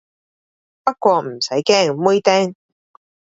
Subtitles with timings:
[0.83, 2.55] 不過唔使驚，妹釘